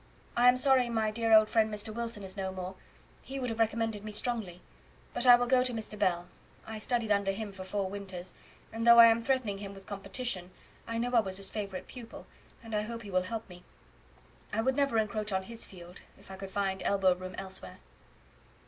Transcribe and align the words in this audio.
I 0.35 0.47
am 0.47 0.57
sorry 0.57 0.89
my 0.89 1.11
dear 1.11 1.31
old 1.31 1.47
friend, 1.47 1.71
Mr. 1.71 1.93
Wilson, 1.93 2.23
is 2.23 2.35
no 2.35 2.51
more, 2.51 2.73
he 3.21 3.37
would 3.37 3.51
have 3.51 3.59
recommended 3.59 4.03
me 4.03 4.11
strongly; 4.11 4.59
but 5.13 5.27
I 5.27 5.35
will 5.35 5.45
go 5.45 5.61
to 5.61 5.73
Mr. 5.75 5.95
Bell. 5.95 6.27
I 6.65 6.79
studied 6.79 7.11
under 7.11 7.31
him 7.31 7.51
for 7.51 7.63
four 7.63 7.87
winters, 7.87 8.33
and 8.73 8.87
though 8.87 8.97
I 8.97 9.05
am 9.05 9.21
threatening 9.21 9.59
him 9.59 9.75
with 9.75 9.85
competition, 9.85 10.49
I 10.87 10.97
know 10.97 11.11
I 11.13 11.19
was 11.19 11.37
his 11.37 11.51
favourite 11.51 11.85
pupil, 11.85 12.25
and 12.63 12.73
I 12.73 12.81
hope 12.81 13.03
he 13.03 13.11
will 13.11 13.21
help 13.21 13.47
me. 13.47 13.63
I 14.51 14.59
never 14.61 14.95
would 14.95 15.03
encroach 15.03 15.31
on 15.31 15.43
his 15.43 15.65
field 15.65 16.01
if 16.17 16.31
I 16.31 16.35
could 16.35 16.49
find 16.49 16.81
any 16.81 16.89
elbow 16.89 17.13
room 17.13 17.35
elsewhere." 17.37 17.77